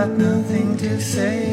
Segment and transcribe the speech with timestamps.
[0.00, 1.49] Got nothing to say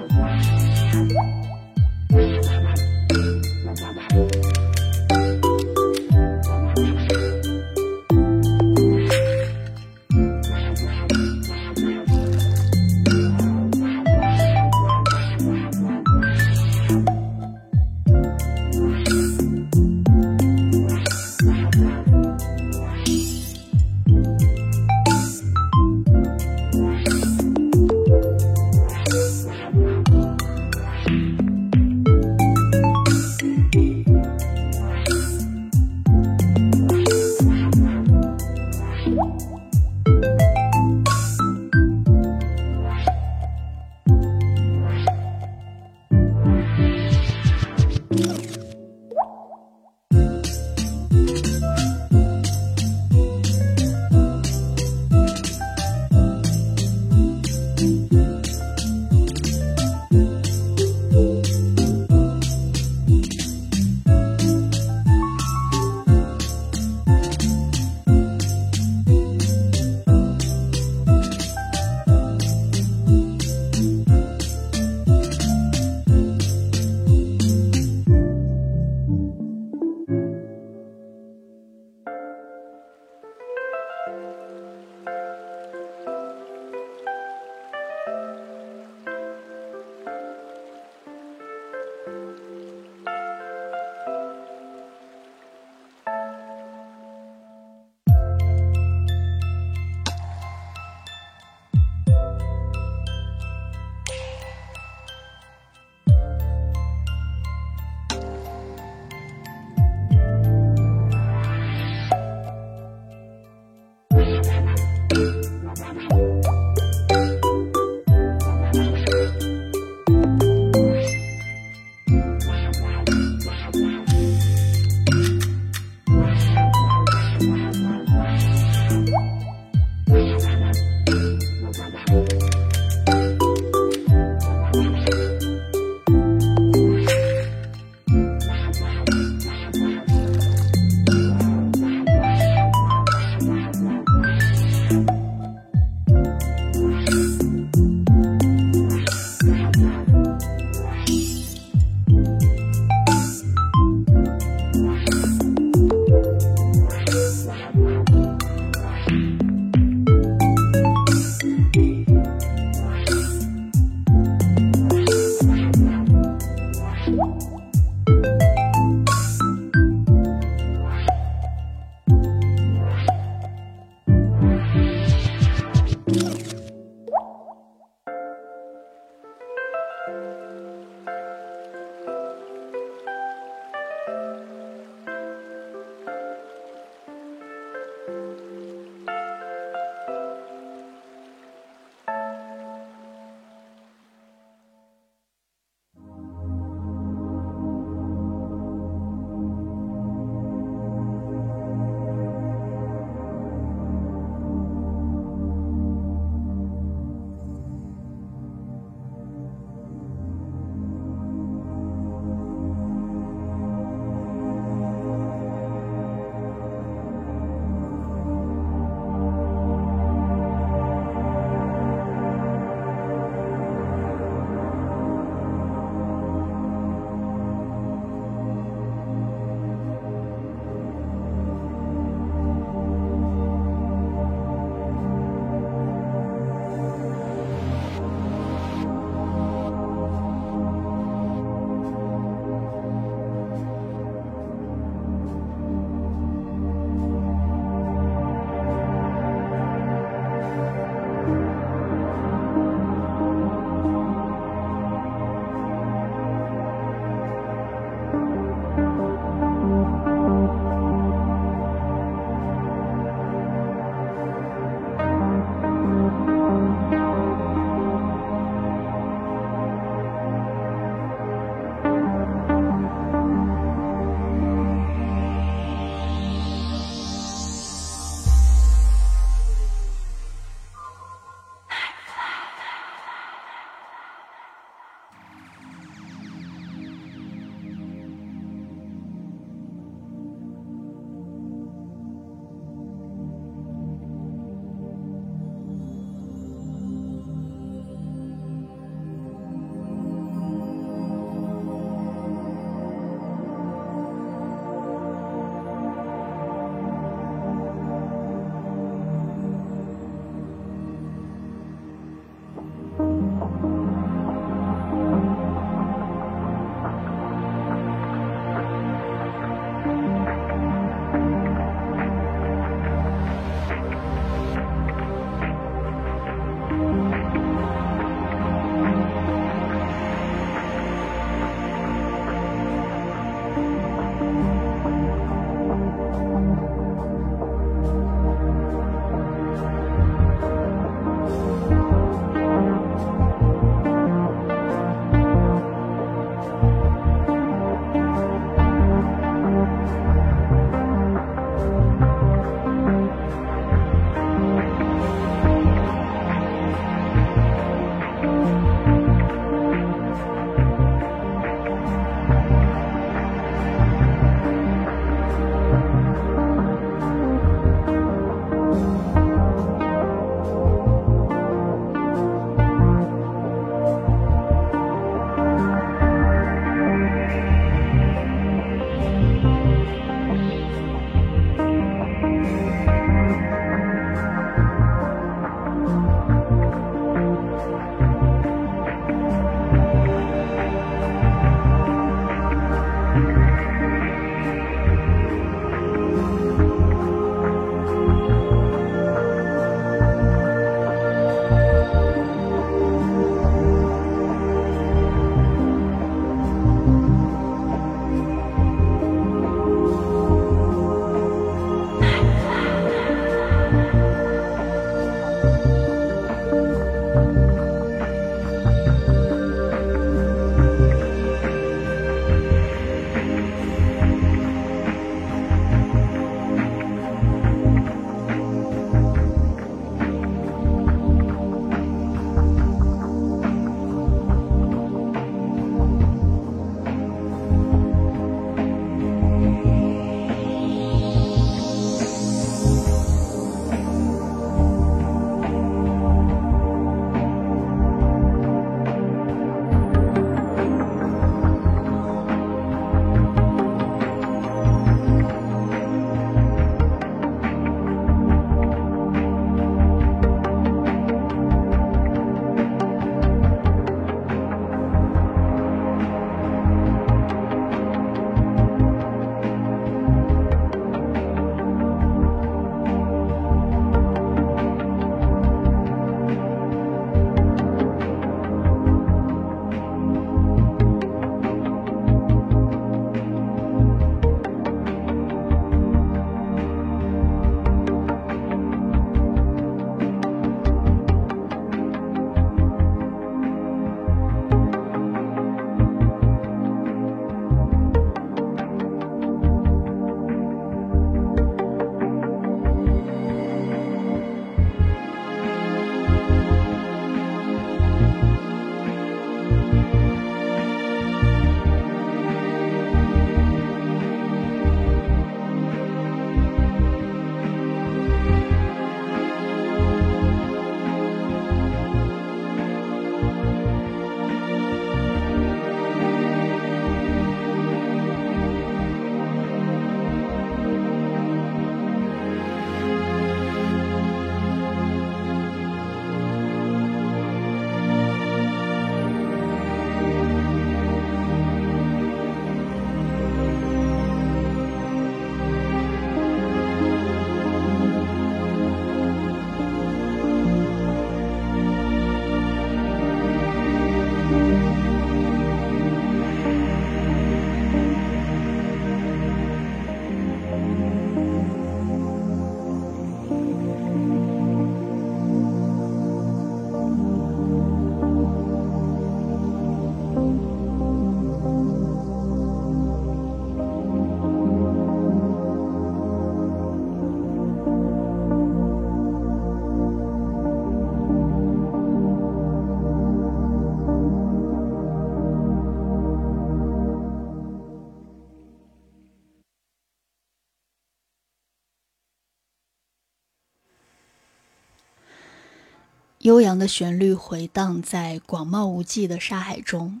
[596.30, 600.00] 悠扬的旋律回荡在广袤无际的沙海中，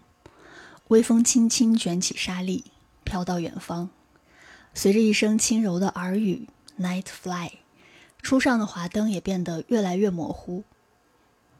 [0.86, 2.66] 微风轻轻卷起沙粒，
[3.02, 3.90] 飘到远方。
[4.72, 6.46] 随着一声轻柔的耳语
[6.78, 7.54] ，Night Fly，
[8.22, 10.62] 初上的华灯也变得越来越模糊。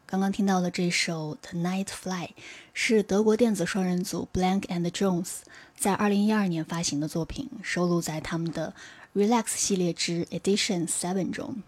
[0.06, 2.26] 刚刚听到的这首《The Night Fly》
[2.72, 5.38] 是德国电子双人组 Blank and Jones
[5.76, 8.72] 在2012年发行的作品，收录在他们的
[9.16, 11.64] Relax 系列之 Edition Seven 中。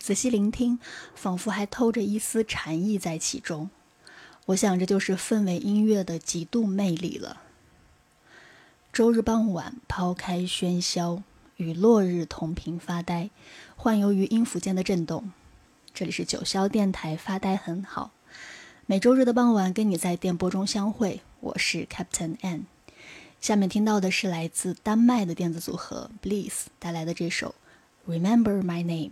[0.00, 0.78] 仔细聆听，
[1.14, 3.68] 仿佛还透着一丝禅意在其中。
[4.46, 7.42] 我想，这就是氛围音乐的极度魅力了。
[8.92, 11.22] 周日傍晚，抛开喧嚣，
[11.58, 13.28] 与落日同频发呆，
[13.76, 15.30] 幻游于音符间的震动。
[15.92, 18.10] 这里是九霄电台，发呆很好。
[18.86, 21.20] 每周日的傍晚，跟你在电波中相会。
[21.40, 22.64] 我是 Captain N。
[23.40, 27.54] 下面听到的是来自丹麦的电子组合 Bliss 带来的这首
[28.10, 29.10] 《Remember My Name》。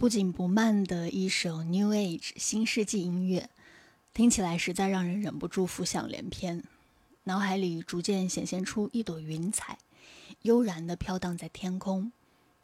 [0.00, 3.50] 不紧不慢的一首 New Age 新世纪音乐，
[4.14, 6.64] 听起来实在让人忍不住浮想联翩，
[7.24, 9.76] 脑海里逐渐显现出一朵云彩，
[10.40, 12.12] 悠然地飘荡在天空，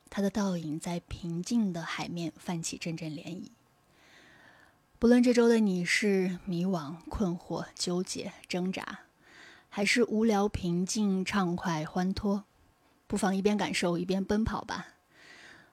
[0.09, 3.51] 它的倒影在平静的海面泛起阵阵涟漪。
[4.99, 9.01] 不论这周的你是迷惘、困惑、纠结、挣扎，
[9.68, 12.44] 还是无聊、平静、畅快、欢脱，
[13.07, 14.94] 不妨一边感受一边奔跑吧。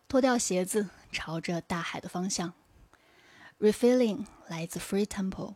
[0.09, 2.53] 脱掉鞋子，朝着大海的方向。
[3.59, 5.55] Refilling 来自 Free Temple。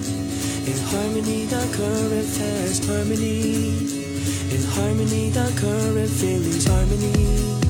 [0.67, 4.05] In harmony, the current fast harmony.
[4.53, 7.68] In harmony, the current feelings harmony.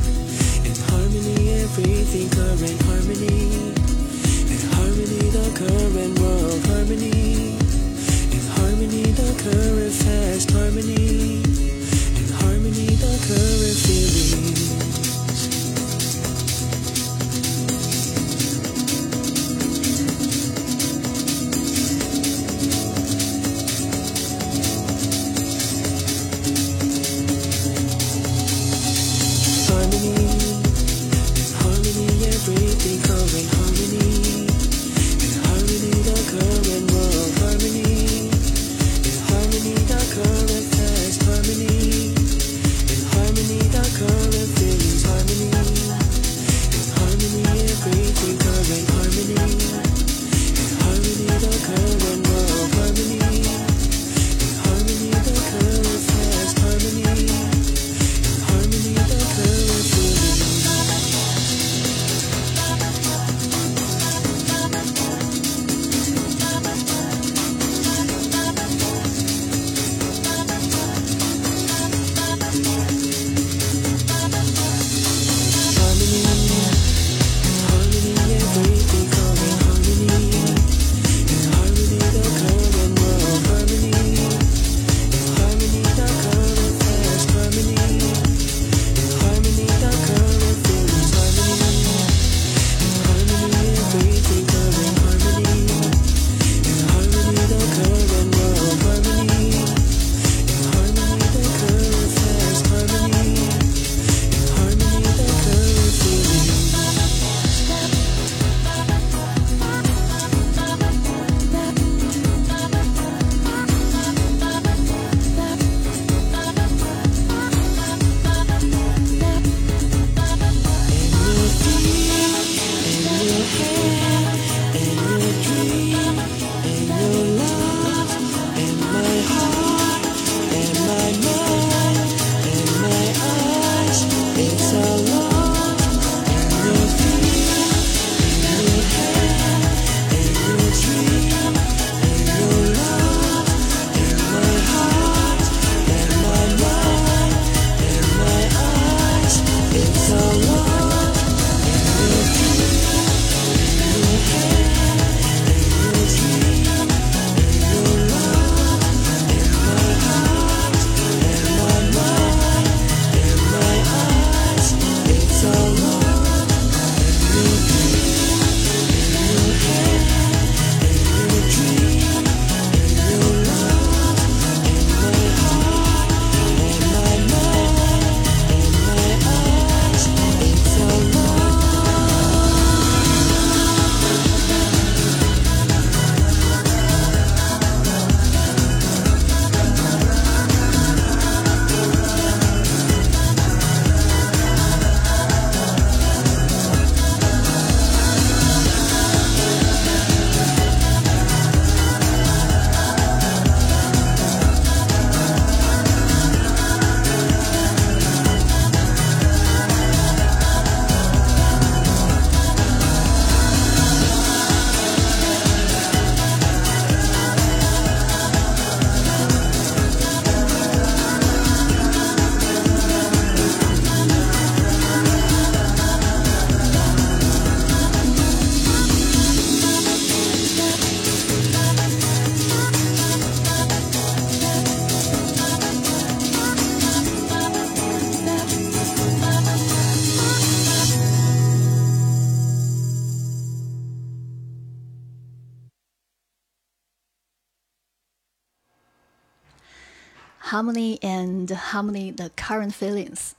[251.80, 253.32] Harmony the Current Feelings，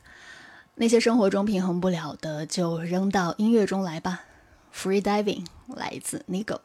[0.76, 4.22] 那些生活中平衡不了的，就扔到音乐中来吧。
[4.74, 6.61] Free Diving 来自 Nigo。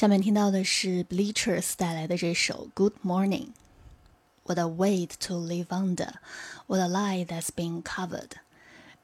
[0.00, 3.48] 下面听到的是 Bleachers 带来的这首《Good Morning》。
[4.44, 6.14] What a weight to live under,
[6.66, 8.30] what a lie that's been covered。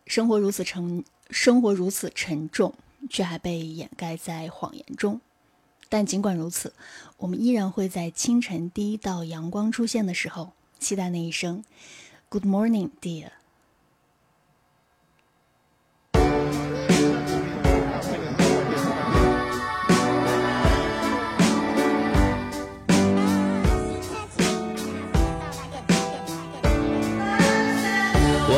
[0.07, 2.72] 生活如此沉，生活如此沉重，
[3.11, 5.20] 却还被掩盖在谎言中。
[5.90, 6.72] 但尽管如此，
[7.18, 11.62] 我们依然会在清晨第一道阳光出现的时候，期待那一声
[12.30, 13.32] “Good morning, dear”。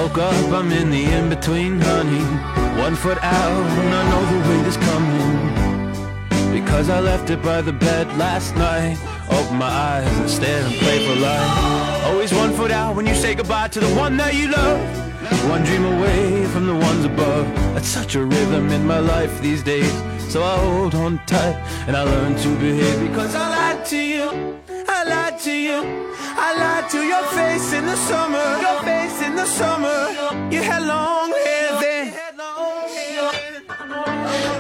[0.09, 2.25] Woke up, I'm in the in between, honey.
[2.81, 6.51] One foot out, and I know the weight is coming.
[6.51, 8.97] Because I left it by the bed last night.
[9.29, 12.07] Open my eyes and stare and pray for life.
[12.07, 14.81] Always one foot out when you say goodbye to the one that you love.
[15.51, 17.47] One dream away from the ones above.
[17.75, 19.93] That's such a rhythm in my life these days.
[20.33, 21.57] So I hold on tight
[21.87, 23.58] and I learn to behave because I
[23.89, 24.61] to you.
[24.87, 25.81] I lied to you.
[26.47, 28.47] I lied to your face in the summer.
[28.61, 29.99] Your face in the summer.
[30.53, 32.15] You had long hair then.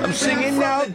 [0.03, 0.95] I'm singing out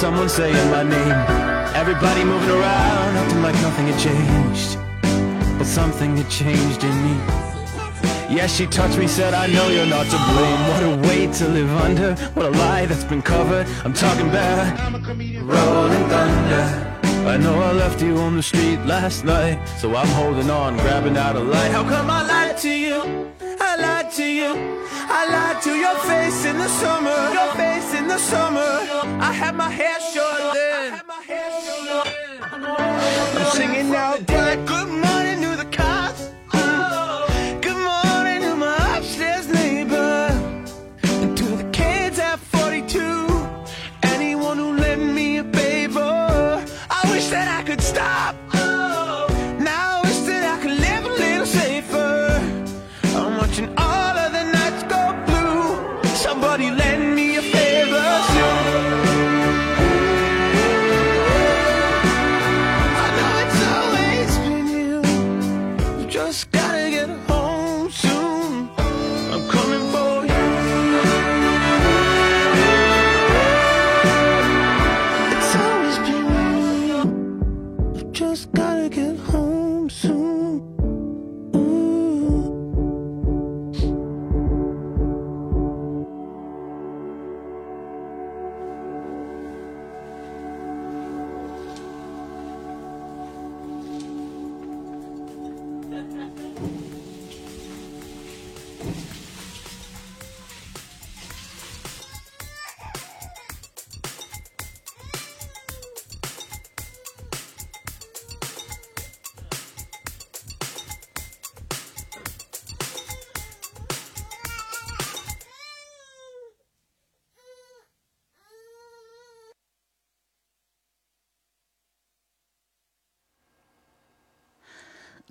[0.00, 1.12] someone saying my name.
[1.76, 4.78] Everybody moving around, acting like nothing had changed.
[5.58, 7.14] But something had changed in me.
[8.34, 10.60] Yeah, she touched me, said, I know you're not to blame.
[10.70, 12.14] What a weight to live under.
[12.32, 13.66] What a lie that's been covered.
[13.84, 14.94] I'm talking about
[15.42, 16.99] rolling thunder.
[17.26, 19.58] I know I left you on the street last night.
[19.78, 21.70] So I'm holding on, grabbing out a light.
[21.70, 23.30] How come I lied to you?
[23.60, 24.52] I lied to you.
[25.18, 27.18] I lied to your face in the summer.
[27.38, 28.70] Your face in the summer.
[29.20, 31.00] I had my hair short then.
[33.36, 34.56] I'm singing out there.
[34.66, 35.09] Good morning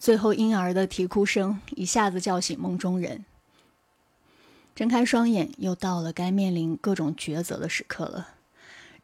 [0.10, 3.26] 最后婴儿的啼哭声一下子叫醒梦中人。
[4.74, 8.30] 睁开双眼，又到了该面临各种抉择的时刻了。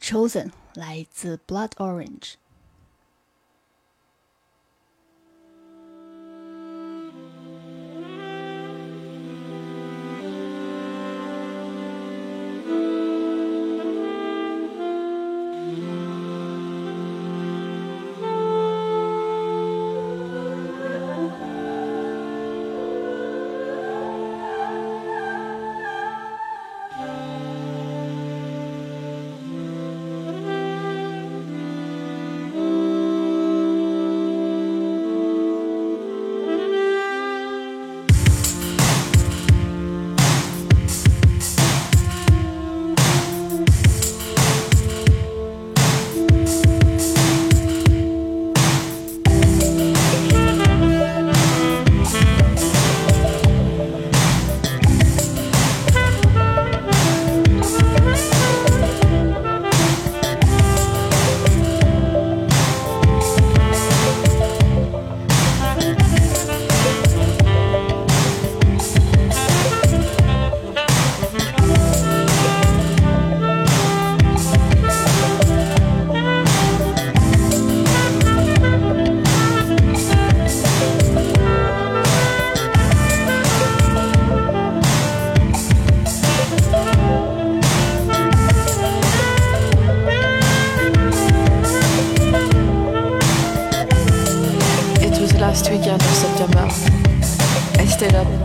[0.01, 2.33] Chosen 来自 Blood Orange。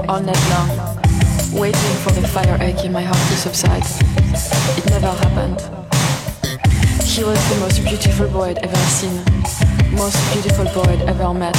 [0.09, 0.71] All night long,
[1.53, 3.83] waiting for the fire ache in my heart to subside.
[4.79, 5.61] It never happened.
[7.05, 9.17] He was the most beautiful boy I'd ever seen,
[9.97, 11.57] most beautiful boy I'd ever met.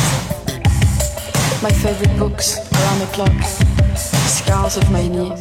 [1.62, 3.44] My favorite books, around the clock,
[4.28, 5.32] scars of my knee.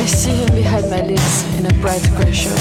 [0.00, 2.58] I see him behind my lids in a bright gray shirt.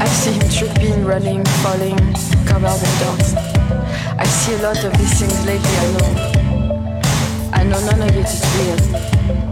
[0.00, 1.98] I see him tripping, running, falling,
[2.46, 3.49] covered in dirt.
[4.18, 7.50] I see a lot of these things lately, I know.
[7.52, 9.49] I know none of it is real.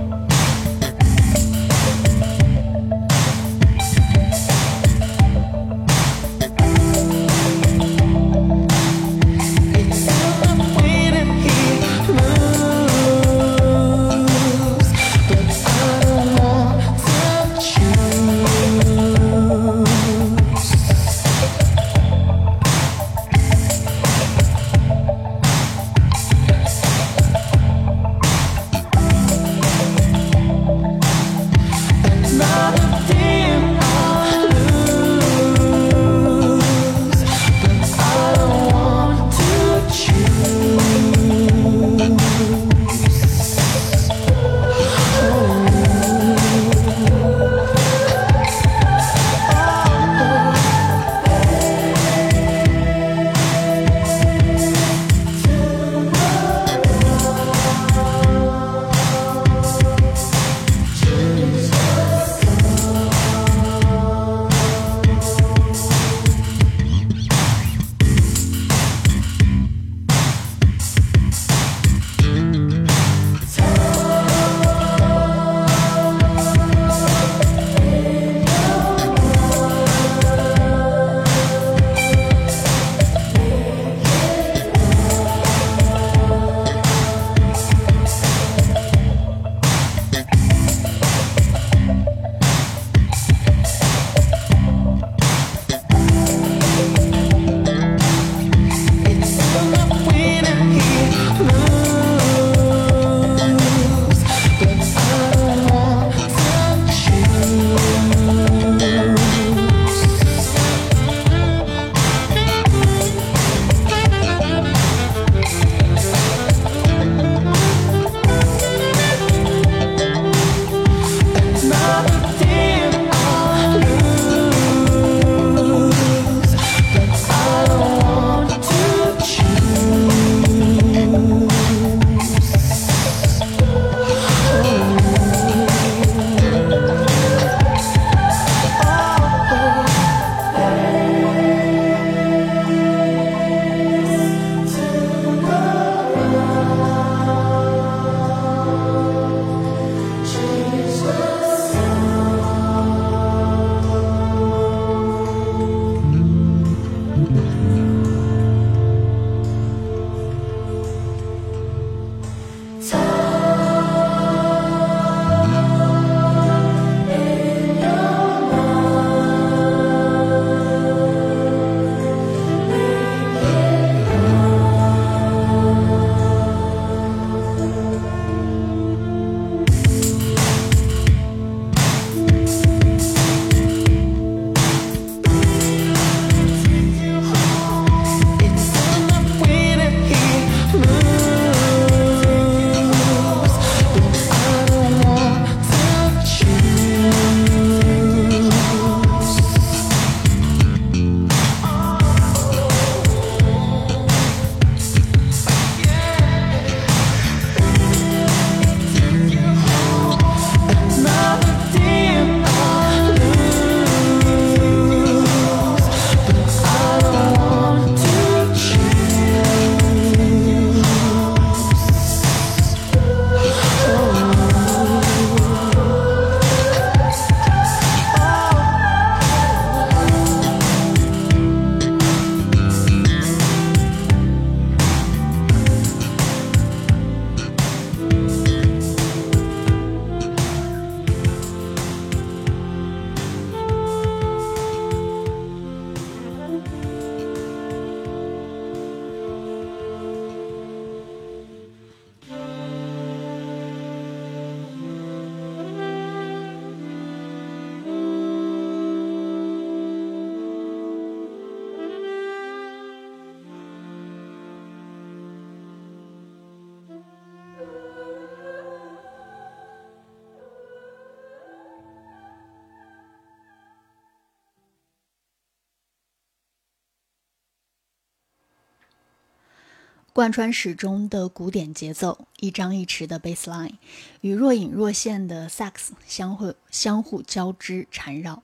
[280.28, 283.76] 贯穿始终的古典节奏，一张一弛的 bass line，
[284.20, 288.42] 与若隐若现的萨克斯相互相互交织缠绕，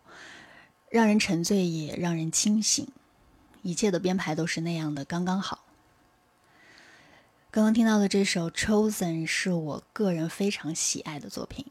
[0.88, 2.88] 让人沉醉也让人清醒。
[3.60, 5.66] 一切的编排都是那样的刚刚好。
[7.50, 11.66] 刚刚听到的这首《Chosen》是我个人非常喜爱的作品，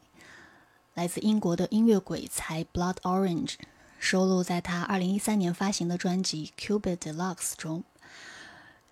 [0.94, 3.54] 来自英国的音乐鬼才 Blood Orange，
[3.98, 7.82] 收录在他2013年发行的专辑《Cubit Deluxe》中。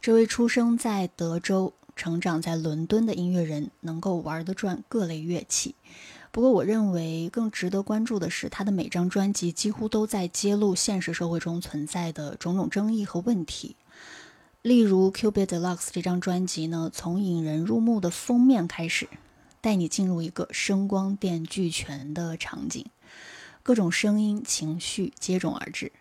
[0.03, 5.76] 这位出生在德州、成长在伦敦的音乐人，能够玩得转各类乐器。
[6.32, 13.76] 不过，我认为更值得关注的是，他的每张专辑几乎都在揭露现实社会中存在的种种争议和问题。
[14.62, 19.09] 例如，《Cubit Deluxe》这张专辑呢，从引人入目的封面开始，
[19.61, 22.84] 带你进入一个声光电俱全的场景，
[23.62, 25.92] 各种声音、情绪接踵而至，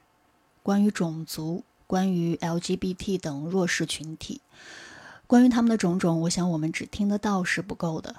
[0.64, 1.64] 关于种族。
[1.92, 4.40] 关于 LGBT 等弱势群体，
[5.28, 8.16] 关于他们的种种，我想我们只听得到是不够的。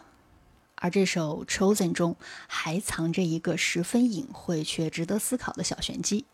[0.75, 2.17] 而这首《Chosen》中
[2.47, 6.27] 还藏着一个十分隐晦却值得思考的小玄机，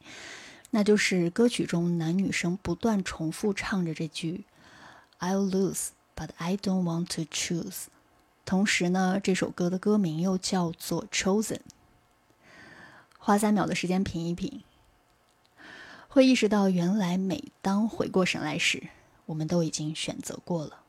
[0.71, 4.45] 那就是歌曲中男女生不断重复唱着这句
[5.21, 7.85] “I'll lose, but I don't want to choose”。
[8.45, 11.59] 同时呢，这首歌的歌名又叫做《Chosen》。
[13.17, 14.65] 花三秒的时间品一品。
[16.09, 18.89] 会意识到，原来每当回过神来时，
[19.27, 20.81] 我们都已经选择过了。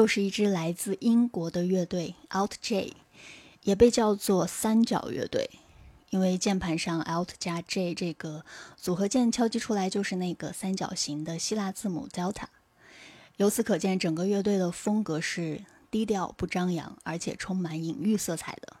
[0.00, 2.94] 又是一支来自英国的乐队 Alt J，
[3.64, 5.50] 也被叫做三角乐队，
[6.08, 8.46] 因为键盘上 Alt 加 J 这个
[8.78, 12.44] 组合键敲击出来就是那个三角形的希腊字母 Delta。
[13.36, 18.78] 由此可见，整个乐队的风格是低调不张扬，而且充满隐喻色彩的。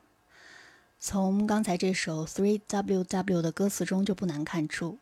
[0.98, 4.96] 从刚才这首 Three W W 的歌词中就不难看出。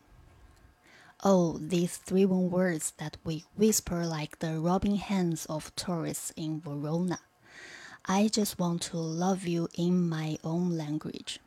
[1.25, 6.61] Oh, these three one words that we whisper like the rubbing hands of tourists in
[6.61, 7.19] Verona.
[8.05, 11.39] I just want to love you in my own language.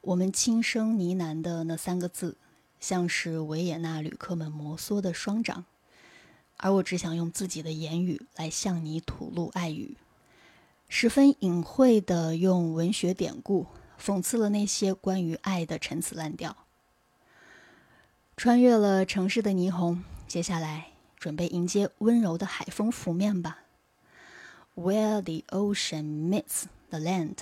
[0.00, 2.36] 我们轻声呢喃的那三个字，
[2.78, 5.64] 像是维也纳旅客们摩挲的双掌，
[6.58, 9.96] 而我只想用自己的言语来向你吐露爱语，
[10.88, 13.66] 十分隐晦的用文学典故
[14.00, 16.56] 讽刺了那些关于爱的陈词滥调。
[18.42, 23.58] 穿越了城市的霓虹，接下来准备迎接温柔的海风拂面吧。
[24.74, 27.36] Where the ocean meets the land。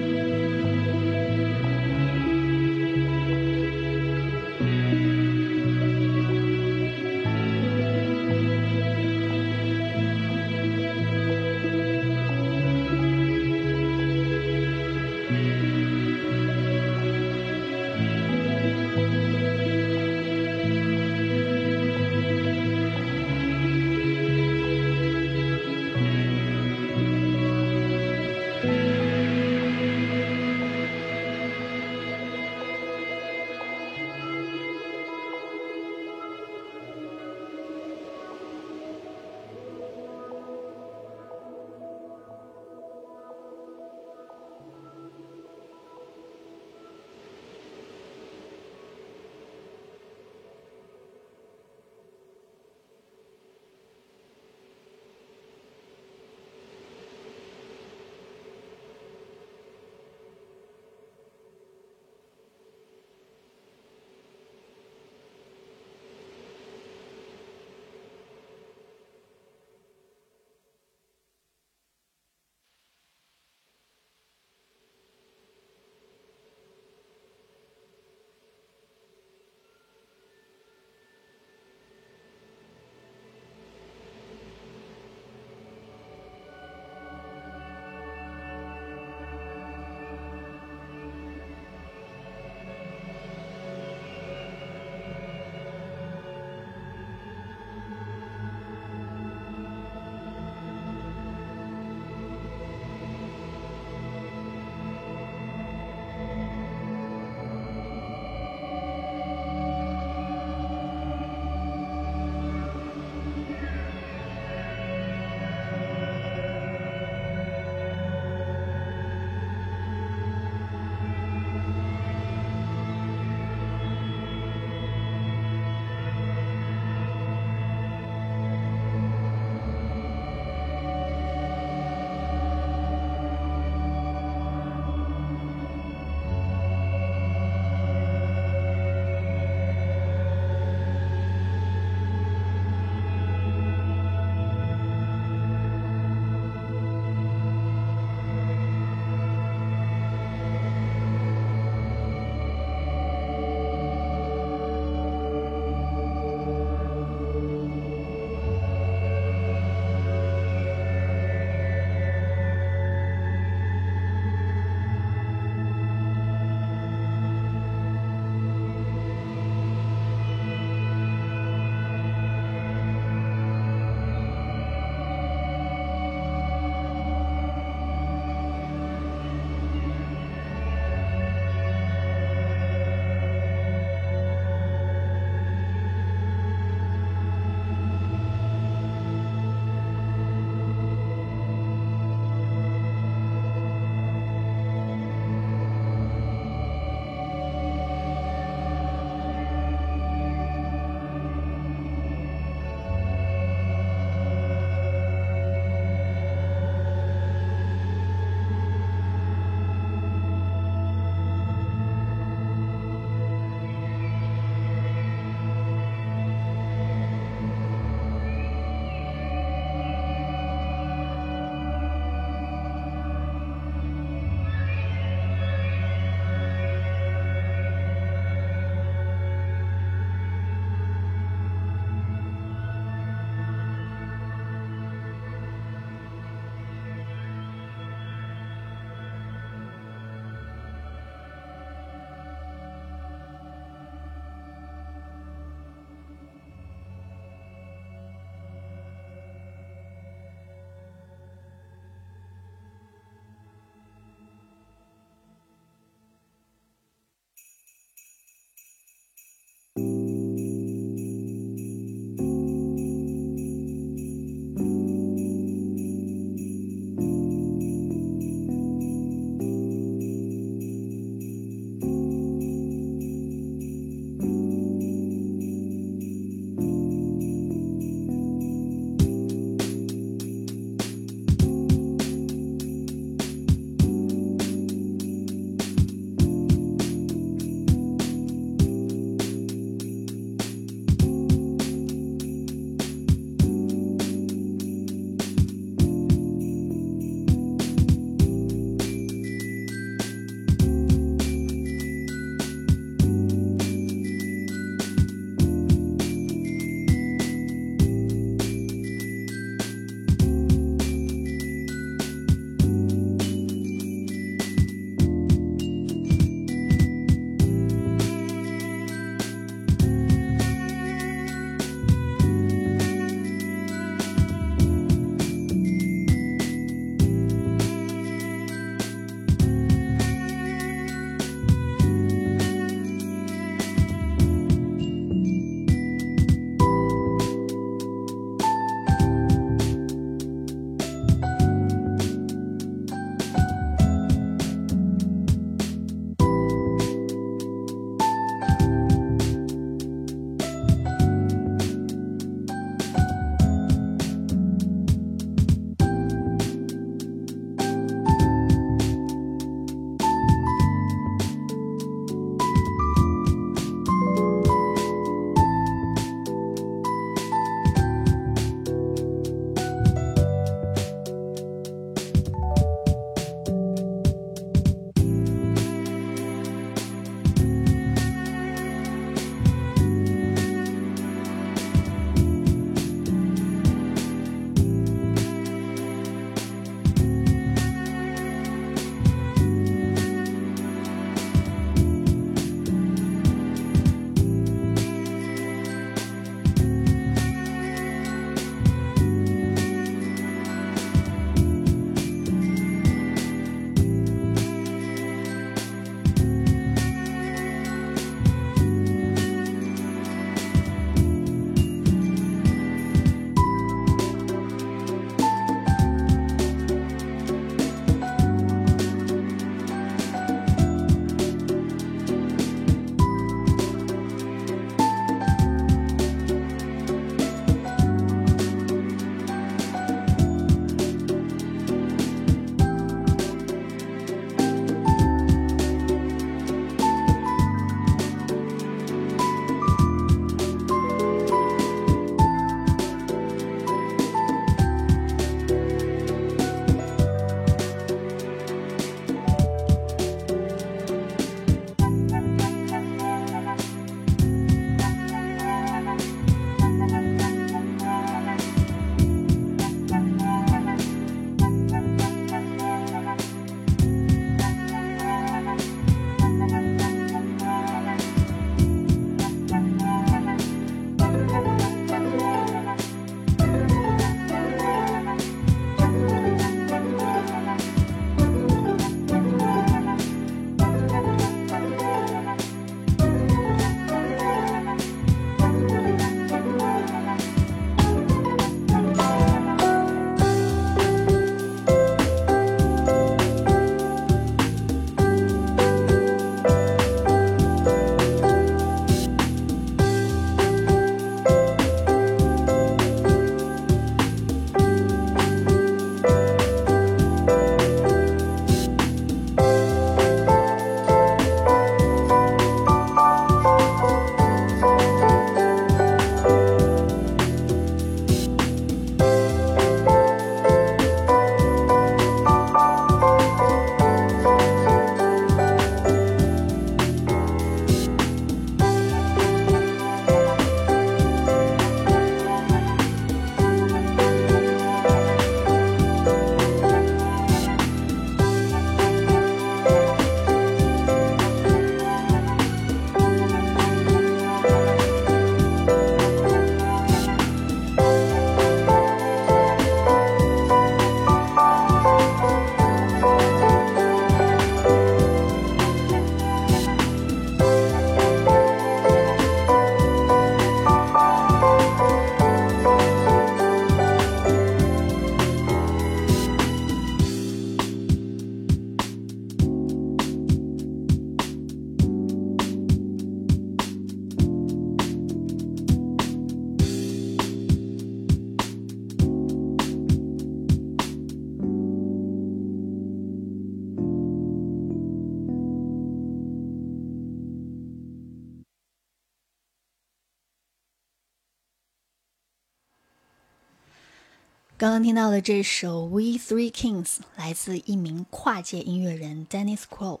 [594.60, 596.84] 刚刚听到的这首《We Three Kings》
[597.16, 600.00] 来自一名跨界音乐人 Dennis Crow。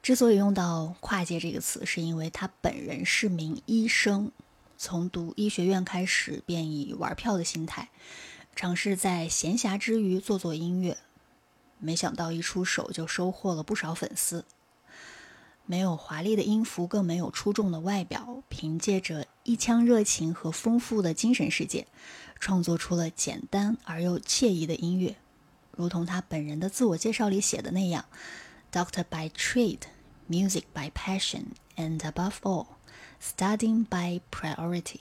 [0.00, 4.32] 之所以用到“跨界”这个词，是因为他本人是名医生，
[4.78, 7.90] 从读医学院开始便以玩票的心态，
[8.56, 10.96] 尝试在闲暇之余做做音乐。
[11.78, 14.46] 没想到一出手就收获了不少粉丝。
[15.66, 21.86] 没有华丽的音符，更没有出众的外表，凭借着一腔热情和丰富的精神世界，
[22.40, 25.16] 创作出了简单而又惬意的音乐。
[25.72, 28.04] 如同他本人的自我介绍里写的那样
[28.72, 29.82] ：“Doctor by trade,
[30.28, 31.44] music by passion,
[31.76, 32.66] and above all,
[33.22, 35.00] studying by priority。”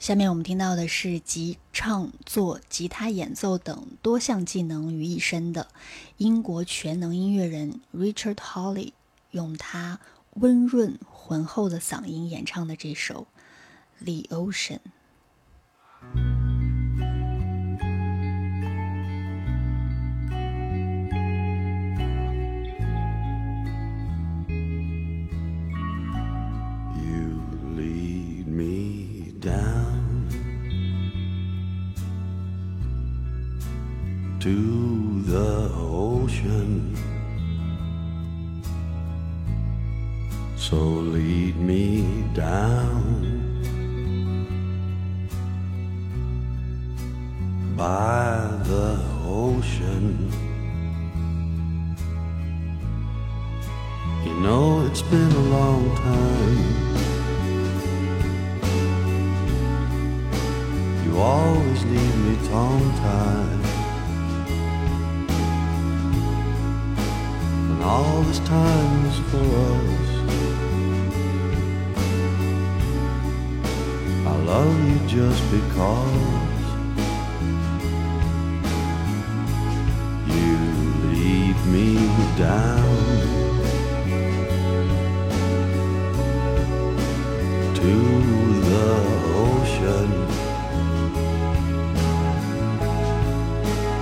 [0.00, 5.68] 下面我们听到的是集唱作、吉他演奏等多项技能于一身的
[6.16, 8.94] 英国全能音乐人 Richard Hawley，
[9.30, 10.00] 用他
[10.34, 13.28] 温润浑厚的嗓音演唱的这首
[14.04, 14.78] 《The Ocean》。
[34.42, 36.96] To the ocean.
[40.56, 43.41] So lead me down
[47.82, 48.96] by the
[49.26, 50.30] ocean.
[54.24, 56.60] You know it's been a long time.
[61.04, 63.62] You always leave me tongue tied.
[67.70, 70.10] And all this time is for us.
[74.30, 76.41] I love you just because
[81.72, 81.94] me
[82.36, 83.32] down.
[87.74, 87.94] to
[88.68, 88.90] the
[89.48, 90.10] ocean.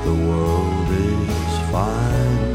[0.05, 2.53] The world is fine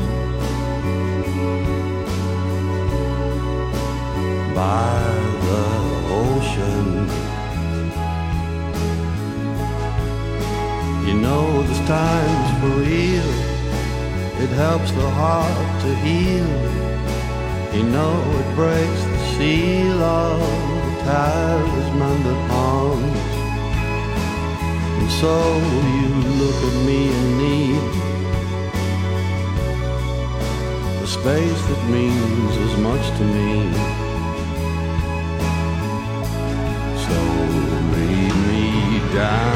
[4.53, 4.99] by
[5.47, 5.65] the
[6.23, 6.87] ocean.
[11.07, 13.55] You know this time's for real.
[14.45, 16.51] It helps the heart to heal.
[17.76, 20.39] You know it breaks the seal of
[20.85, 23.34] the talisman that haunts.
[24.99, 25.35] And so
[25.97, 26.09] you
[26.41, 27.85] look at me in need
[31.01, 33.51] the space that means as much to me.
[37.05, 37.17] So
[37.93, 38.65] lead me
[39.15, 39.55] down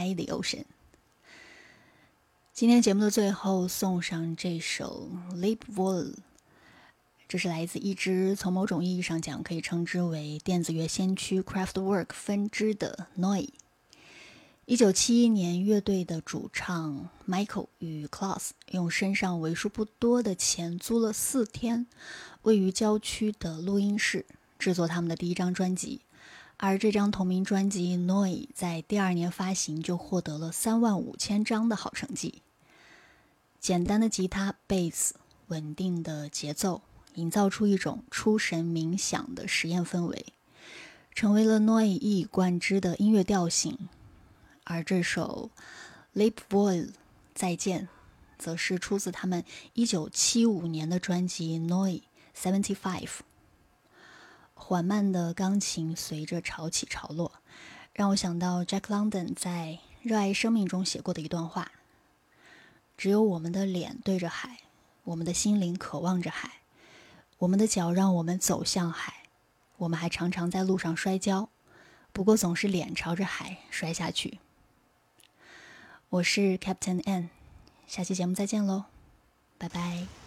[0.00, 0.64] by the ocean。
[2.54, 6.04] 今天节目的最后送上这首《Leap Wall》，
[7.28, 13.50] 这是来自一支从某种意义上讲可以称之为电子乐先驱 Craftwork 分支的 Noi。
[14.64, 21.86] 一九七一年，乐队的主唱 Michael 与 Klaus 用身上为数不多的钱租了四天
[22.42, 24.24] 位于郊区的录音室，
[24.58, 26.02] 制作他们的第一张专辑。
[26.62, 32.42] 而这张同名专辑《Noi》在第二年发行就获得了三万五千张的好成绩。
[33.58, 35.14] 简单的吉他、贝斯、
[35.48, 36.82] 稳定的节奏，
[37.14, 40.26] 营造出一种出神冥想的实验氛围，
[41.14, 43.88] 成为了 Noi 一以贯之的音乐调性。
[44.64, 45.50] 而这首
[46.20, 46.88] 《Leap Wall》
[47.34, 47.88] 再见，
[48.36, 49.42] 则是出自他们
[49.76, 52.02] 1975年的专辑《Noi
[52.36, 53.06] Seventy Five》。
[54.70, 57.32] 缓慢的钢琴随着潮起潮落，
[57.92, 61.72] 让我想到 Jack London 在《热爱生命》中写过的一段话
[62.96, 64.58] ：“只有我们的脸对着海，
[65.02, 66.60] 我们的心灵渴望着海，
[67.38, 69.24] 我们的脚让我们走向海，
[69.78, 71.48] 我们还常常在路上摔跤，
[72.12, 74.38] 不过总是脸朝着海摔下去。”
[76.10, 77.30] 我是 Captain N，
[77.88, 78.84] 下期节目再见喽，
[79.58, 80.19] 拜拜。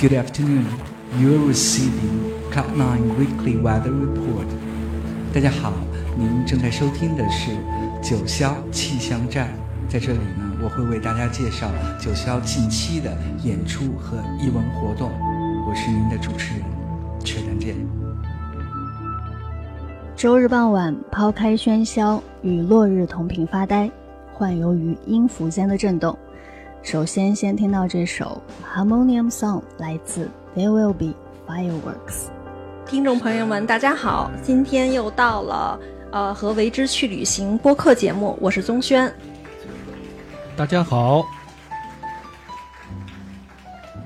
[0.00, 0.66] Good afternoon.
[1.18, 4.46] You are receiving Cloud9 Weekly Weather Report.
[5.32, 5.72] 大家好，
[6.18, 7.52] 您正在收听的是
[8.02, 9.48] 九霄气象站。
[9.88, 15.12] 在这里呢，我会为大家介绍九霄近期的演出和艺文活动。
[15.68, 16.64] 我是您的主持人，
[17.24, 17.76] 缺丹见。
[20.16, 23.88] 周日傍晚，抛开喧嚣，与落日同频发呆，
[24.32, 26.18] 幻游于音符间的震动。
[26.82, 28.42] 首先，先听到这首
[28.74, 31.14] 《Harmonium Song》，来自 There Will Be
[31.46, 32.26] Fireworks。
[32.84, 35.78] 听众朋友们，大家好，今天又到了
[36.10, 39.14] 呃和为之去旅行播客节目，我是宗轩。
[40.56, 41.24] 大家好，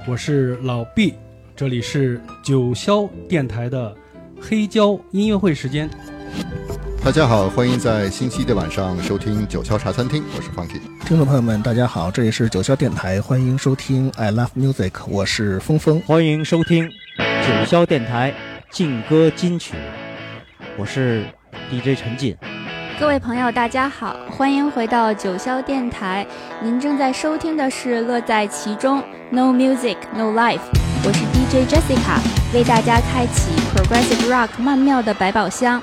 [0.07, 1.15] 我是老毕，
[1.57, 3.97] 这里是九霄电台的
[4.39, 5.89] 黑胶音乐会时间。
[7.03, 10.98] 大家好，欢迎在星期一的晚上收听九霄茶餐厅，我是 Funky。
[11.09, 16.87] 听众朋友们，大家好，这里是九霄电台，欢迎收听 I Love Music，我是峰峰，欢迎收听
[17.17, 18.35] 九霄电台
[18.71, 19.75] 劲歌金曲，
[20.77, 21.25] 我是
[21.71, 22.37] DJ 陈进。
[23.01, 26.27] 各位朋友，大家好，欢迎回到九霄电台，
[26.63, 30.61] 您正在收听的是乐在其中 No Music No Life，
[31.07, 32.21] 我是 DJ Jessica，
[32.53, 35.83] 为大家开启 Progressive Rock 曼妙的百宝箱。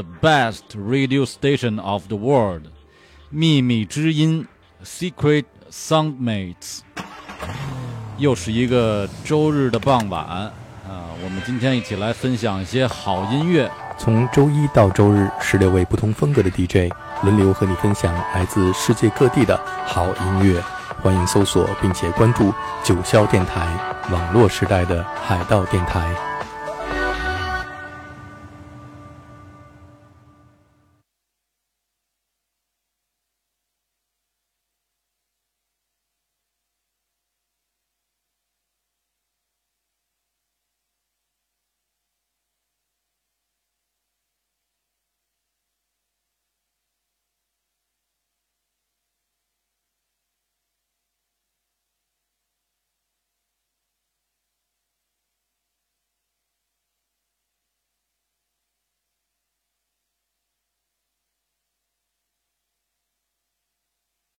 [0.00, 2.62] The best radio station of the world，
[3.28, 4.46] 秘密之音
[4.82, 6.78] ，Secret Soundmates。
[8.16, 10.52] 又是一个周日的傍晚啊，
[11.22, 13.70] 我们今天一起来分享一些好音乐。
[13.98, 16.90] 从周一到周日，十六位不同风格的 DJ
[17.22, 20.62] 轮流和你分享来自世界各地的好音乐。
[21.02, 23.68] 欢迎搜索并且关注九霄电台，
[24.10, 26.10] 网络时代的海盗电台。